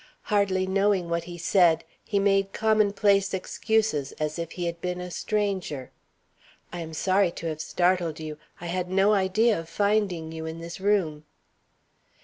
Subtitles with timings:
[0.33, 5.11] Hardly knowing what he said, he made commonplace excuses, as if he had been a
[5.11, 5.91] stranger:
[6.73, 10.59] "I am sorry to have startled you; I had no idea of finding you in
[10.59, 11.25] this room."